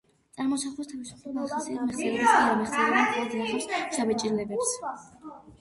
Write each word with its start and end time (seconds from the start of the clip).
წარმოსახვას 0.37 0.87
თავისუფლება 0.93 1.43
ახასიათებს, 1.43 1.91
მეხსიერებას 2.15 2.73
კი 2.77 2.81
არა, 2.87 3.05
მეხსიერება 3.05 3.05
მხოლოდ 3.13 3.39
ინახავს 3.41 3.69
შთაბეჭდილებებს. 3.97 4.75